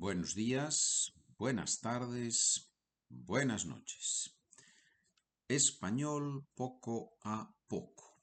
[0.00, 2.72] Buenos días, buenas tardes,
[3.10, 4.34] buenas noches.
[5.46, 8.16] Español poco a poco.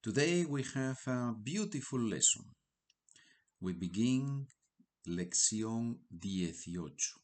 [0.00, 2.56] Today we have a beautiful lesson.
[3.60, 4.48] We begin
[5.04, 7.20] lección 18.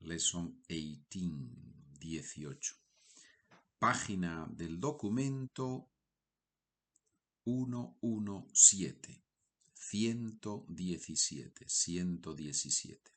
[0.00, 1.54] Lesson 18,
[2.00, 2.74] 18.
[3.78, 5.92] Página del documento
[7.44, 9.29] 117.
[9.80, 13.10] 117, 117.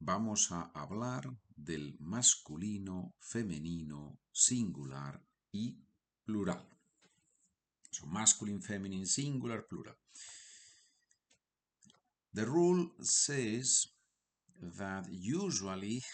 [0.00, 5.76] Vamos a hablar del masculino, femenino, singular y
[6.24, 6.64] plural.
[7.90, 9.96] So masculine, feminine, singular, plural.
[12.32, 13.88] The rule says
[14.60, 16.04] that usually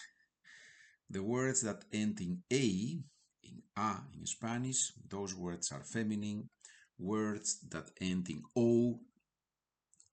[1.11, 3.03] the words that end in A,
[3.43, 6.49] in A in Spanish, those words are feminine.
[6.99, 9.01] Words that end in O,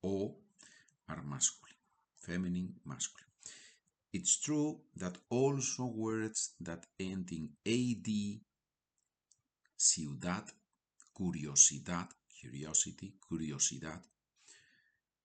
[0.04, 0.36] O
[1.08, 1.76] are masculine,
[2.20, 3.32] feminine, masculine.
[4.14, 8.42] It's true that also words that end in AD,
[9.78, 10.44] ciudad,
[11.18, 14.02] curiosidad, curiosity, curiosidad,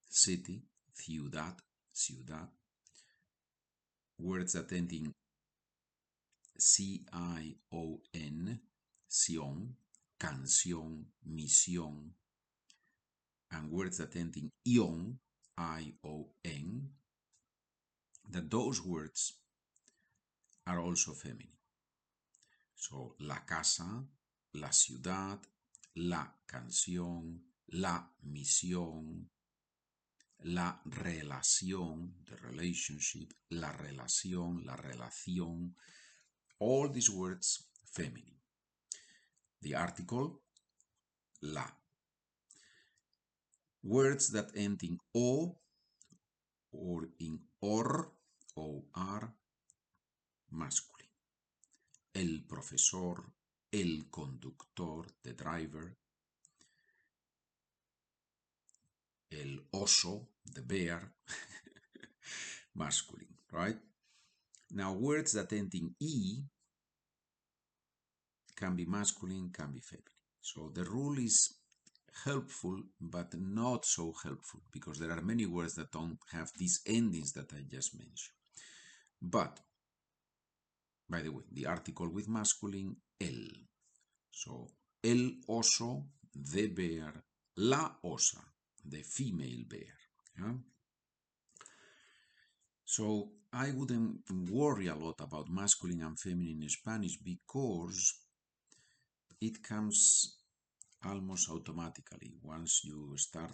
[0.07, 0.61] city,
[0.93, 1.55] ciudad,
[1.91, 2.47] ciudad,
[4.19, 5.11] words that end in
[6.57, 8.59] C-I-O-N,
[9.09, 9.75] sion,
[10.17, 12.13] canción, misión,
[13.51, 15.19] and words that end in ion,
[15.57, 16.89] I-O-N,
[18.29, 19.33] that those words
[20.65, 21.57] are also feminine.
[22.75, 24.03] So, la casa,
[24.53, 25.39] la ciudad,
[25.95, 29.29] la canción, la misión,
[30.43, 35.75] la relación, the relationship, la relación, la relación,
[36.59, 38.36] all these words feminine.
[39.61, 40.41] The article,
[41.41, 41.65] la.
[43.83, 45.57] Words that end in o
[46.71, 48.11] or in or,
[48.55, 49.33] or,
[50.51, 51.07] masculine.
[52.13, 53.23] El profesor,
[53.71, 55.95] el conductor, the driver.
[59.31, 61.13] El oso, the bear,
[62.75, 63.77] masculine, right?
[64.71, 66.43] Now, words that end in E
[68.57, 70.11] can be masculine, can be feminine.
[70.41, 71.53] So the rule is
[72.25, 77.33] helpful, but not so helpful because there are many words that don't have these endings
[77.33, 78.35] that I just mentioned.
[79.21, 79.59] But,
[81.09, 83.47] by the way, the article with masculine, el.
[84.31, 84.67] So,
[85.03, 87.13] el oso, the bear,
[87.57, 88.43] la osa,
[88.85, 89.95] the female bear.
[90.39, 90.53] Yeah?
[92.85, 98.13] So, I wouldn't worry a lot about masculine and feminine in Spanish because
[99.41, 100.37] it comes
[101.05, 102.33] almost automatically.
[102.43, 103.53] Once you start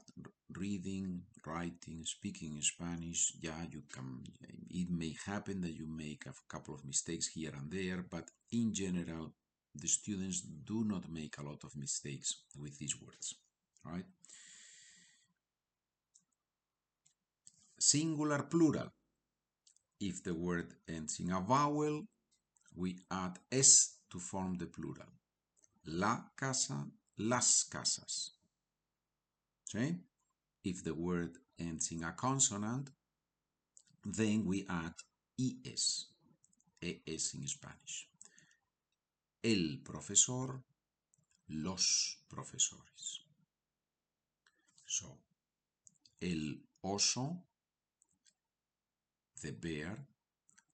[0.57, 4.23] reading writing speaking spanish yeah you can
[4.69, 8.73] it may happen that you make a couple of mistakes here and there but in
[8.73, 9.33] general
[9.75, 13.35] the students do not make a lot of mistakes with these words
[13.85, 14.05] right?
[17.79, 18.89] Singular plural.
[19.99, 22.03] If the word ends in a vowel
[22.75, 25.11] we add s to form the plural
[25.85, 26.85] la casa,
[27.17, 28.31] las casas.
[29.69, 29.97] Okay?
[30.63, 32.89] If the word ends in a consonant,
[34.05, 34.93] then we add
[35.65, 36.07] es,
[36.81, 38.07] es in Spanish.
[39.43, 40.63] El profesor,
[41.49, 43.21] los profesores.
[44.85, 45.17] So,
[46.21, 47.43] el oso,
[49.41, 49.97] the bear,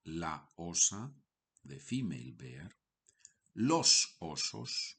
[0.06, 1.10] la osa,
[1.64, 2.70] the female bear,
[3.54, 4.96] los osos,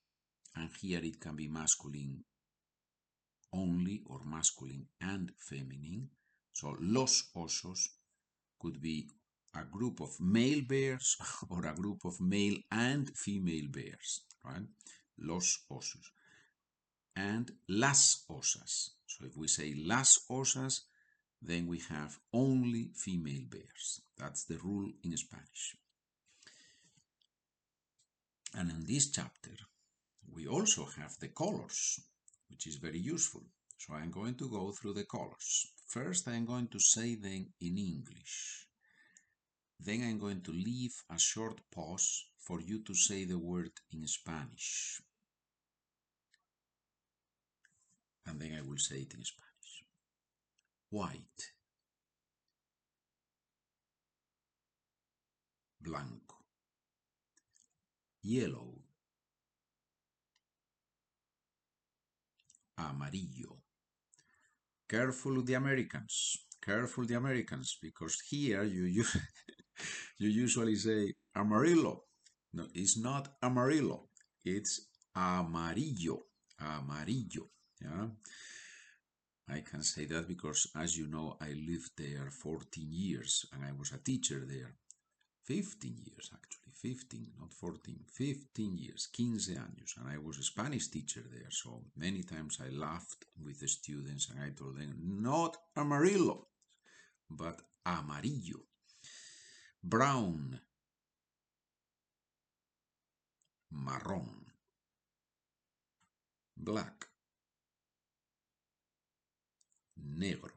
[0.56, 2.24] and here it can be masculine
[3.54, 6.10] only or masculine and feminine.
[6.54, 7.90] So los osos
[8.60, 9.08] could be
[9.56, 11.18] a group of male bears
[11.50, 14.68] or a group of male and female bears, right?
[15.18, 16.12] Los osos.
[17.16, 18.92] And las osas.
[19.06, 20.82] So if we say las osas,
[21.42, 24.02] then we have only female bears.
[24.18, 25.76] That's the rule in Spanish.
[28.54, 29.56] And in this chapter,
[30.34, 32.00] we also have the colors,
[32.50, 33.44] which is very useful.
[33.78, 35.68] So I'm going to go through the colors.
[35.88, 38.68] First, I'm going to say them in English.
[39.80, 44.06] Then I'm going to leave a short pause for you to say the word in
[44.06, 45.02] Spanish.
[48.28, 49.84] And then I will say it in Spanish.
[50.90, 51.54] White.
[55.82, 56.31] Blanco.
[58.24, 58.82] Yellow.
[62.90, 63.58] amarillo,
[64.90, 66.38] careful the Americans.
[66.64, 69.06] Careful the Americans, because here you you,
[70.20, 72.04] you usually say amarillo.
[72.54, 74.10] No, it's not amarillo.
[74.44, 76.24] It's amarillo.
[76.60, 77.50] Amarillo.
[77.82, 78.08] Yeah.
[79.50, 83.72] I can say that because, as you know, I lived there 14 years and I
[83.78, 84.76] was a teacher there.
[85.46, 86.62] 15 years, actually.
[86.82, 88.06] 15, not 14.
[88.08, 89.98] 15 years, 15 años.
[89.98, 91.50] And I was a Spanish teacher there.
[91.50, 96.48] So many times I laughed with the students and I told them, not amarillo,
[97.30, 98.62] but amarillo.
[99.84, 100.60] Brown.
[103.74, 104.46] Marrón.
[106.58, 107.08] Black.
[109.98, 110.52] Negro.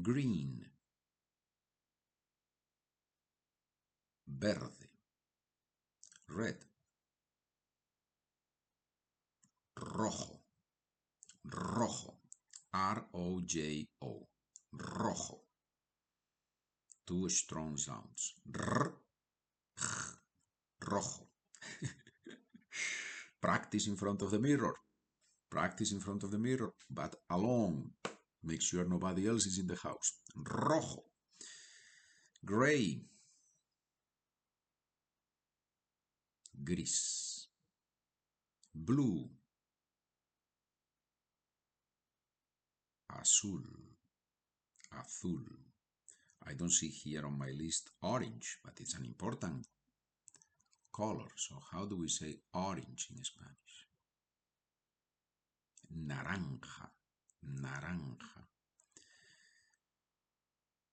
[0.00, 0.69] Green.
[4.40, 4.88] Verde.
[6.30, 6.56] Red.
[9.76, 10.40] Rojo.
[11.44, 12.14] Rojo.
[12.72, 14.28] R-O-J-O.
[14.72, 15.40] Rojo.
[17.06, 18.34] Two strong sounds.
[20.88, 21.26] Rojo.
[23.42, 24.74] Practice in front of the mirror.
[25.50, 27.90] Practice in front of the mirror, but alone.
[28.42, 30.14] Make sure nobody else is in the house.
[30.34, 31.04] Rojo.
[32.42, 33.02] Gray.
[36.62, 37.46] Gris.
[38.74, 39.28] Blue.
[43.20, 43.62] Azul.
[44.92, 45.44] Azul.
[46.46, 49.66] I don't see here on my list orange, but it's an important
[50.92, 51.28] color.
[51.36, 53.86] So how do we say orange in Spanish?
[55.92, 56.88] Naranja,
[57.44, 58.46] naranja.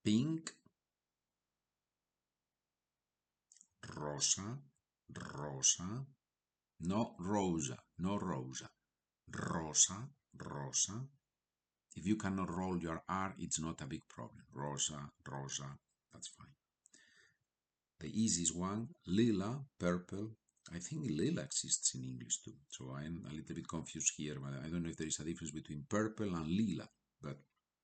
[0.04, 0.52] Pink,
[3.96, 4.58] rosa,
[5.14, 6.06] rosa.
[6.80, 8.70] No rosa, no rosa.
[9.30, 11.08] Rosa, rosa.
[11.96, 14.44] If you cannot roll your R, it's not a big problem.
[14.54, 15.78] Rosa, rosa,
[16.14, 16.54] that's fine.
[18.00, 20.30] The easiest one, lila, purple.
[20.72, 22.54] I think lila exists in English too.
[22.70, 25.24] So I'm a little bit confused here, but I don't know if there is a
[25.24, 26.88] difference between purple and lila.
[27.22, 27.38] But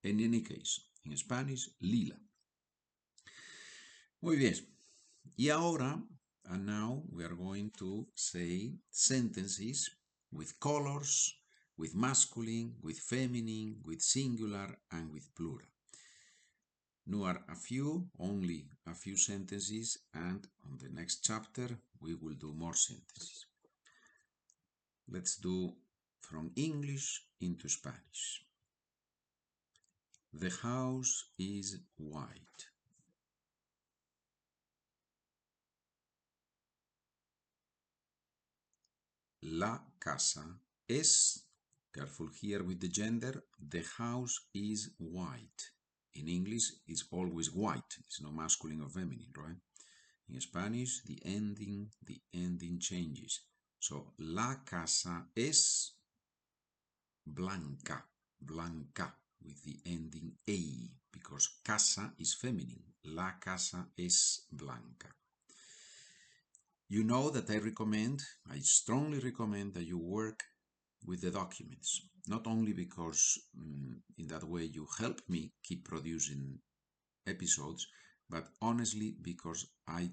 [0.04, 2.16] in any case, in Spanish, lila.
[4.22, 4.56] Muy bien.
[5.38, 6.02] Y ahora,
[6.50, 9.90] and now we are going to say sentences
[10.32, 11.36] with colors,
[11.78, 15.68] with masculine, with feminine, with singular, and with plural.
[17.06, 21.70] Now are a few, only a few sentences, and on the next chapter
[22.00, 23.46] we will do more sentences.
[25.10, 25.74] Let's do
[26.22, 28.46] from English into Spanish.
[30.34, 32.73] The house is white.
[39.46, 40.58] La casa
[40.88, 41.44] es,
[41.94, 45.72] careful here with the gender, the house is white.
[46.14, 47.98] In English, it's always white.
[48.00, 49.58] It's no masculine or feminine, right?
[50.30, 53.42] In Spanish, the ending, the ending changes.
[53.80, 55.92] So, la casa es
[57.26, 58.02] blanca,
[58.40, 59.14] blanca,
[59.44, 62.94] with the ending a, because casa is feminine.
[63.04, 65.10] La casa es blanca.
[66.90, 70.44] You know that I recommend, I strongly recommend that you work
[71.06, 76.60] with the documents, not only because um, in that way you help me keep producing
[77.26, 77.88] episodes,
[78.30, 80.12] but honestly because I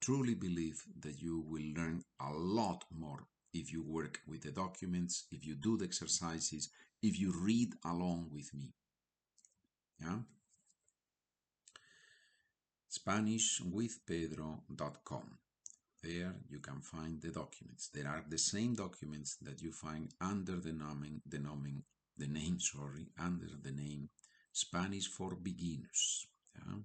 [0.00, 5.26] truly believe that you will learn a lot more if you work with the documents,
[5.30, 6.70] if you do the exercises,
[7.02, 8.72] if you read along with me.
[10.00, 10.20] Yeah?
[12.90, 15.38] SpanishWithPedro.com
[16.02, 17.88] there you can find the documents.
[17.92, 21.84] There are the same documents that you find under the name, the name,
[22.16, 24.08] the name, sorry, under the name
[24.52, 26.26] Spanish for Beginners.
[26.56, 26.78] Yeah?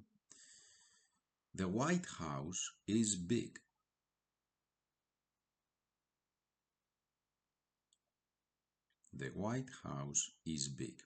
[1.53, 3.57] The White House is big.
[9.13, 11.01] The White House is big.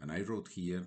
[0.00, 0.86] And I wrote here,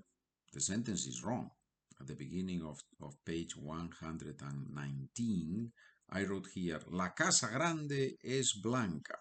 [0.54, 1.52] the sentence is wrong
[2.00, 5.72] at the beginning of, of page 119,
[6.12, 9.18] I wrote here, La casa grande es blanca,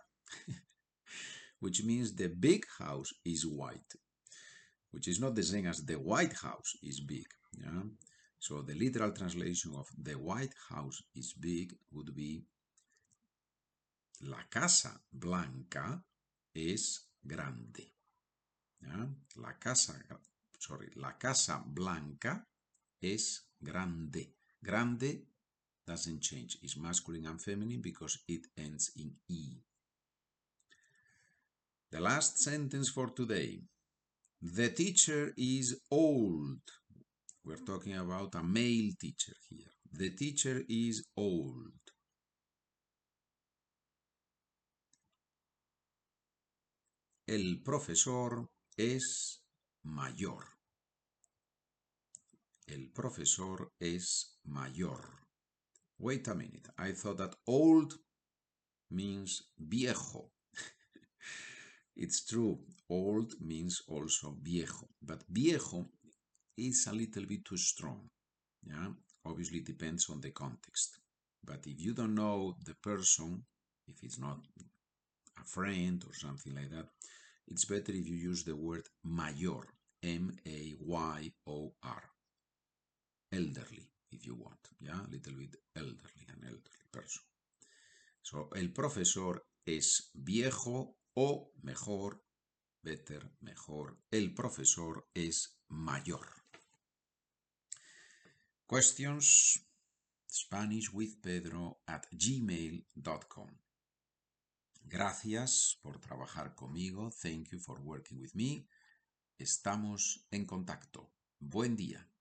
[1.61, 3.95] which means the big house is white,
[4.91, 7.27] which is not the same as the White House is big.
[7.59, 7.83] Yeah?
[8.39, 12.45] So the literal translation of the White House is big would be
[14.23, 16.03] La casa blanca
[16.55, 17.93] es grande.
[18.83, 19.07] Yeah?
[19.37, 19.95] La casa,
[20.59, 22.47] sorry, la casa blanca
[23.13, 24.35] es grande.
[24.63, 25.27] Grande
[25.87, 26.59] doesn't change.
[26.63, 29.61] It's masculine and feminine because it ends in E.
[31.91, 33.61] The last sentence for today.
[34.41, 36.61] The teacher is old.
[37.45, 39.73] We're talking about a male teacher here.
[39.93, 41.73] The teacher is old.
[47.27, 49.41] El profesor es
[49.85, 50.54] mayor.
[52.67, 55.29] El profesor es mayor.
[55.99, 56.71] Wait a minute.
[56.79, 57.95] I thought that old
[58.91, 60.31] means viejo.
[61.97, 62.59] it's true.
[62.89, 64.89] Old means also viejo.
[65.03, 65.91] But viejo
[66.57, 68.09] is a little bit too strong.
[68.67, 68.93] Yeah.
[69.27, 70.99] Obviously, it depends on the context.
[71.45, 73.45] But if you don't know the person,
[73.87, 74.39] if it's not
[75.39, 76.89] a friend or something like that,
[77.47, 79.69] it's better if you use the word mayor,
[80.03, 82.14] M A Y O R.
[83.35, 87.23] Elderly, if you want, yeah, a little bit elderly, an elderly person.
[88.23, 92.23] So, el profesor es viejo o mejor,
[92.83, 96.27] better, mejor, el profesor es mayor.
[98.67, 99.61] Questions
[100.27, 103.49] Spanish with Pedro at gmail.com.
[104.87, 107.11] Gracias por trabajar conmigo.
[107.11, 108.69] Thank you for working with me.
[109.39, 111.13] Estamos en contacto.
[111.41, 112.14] Buen día.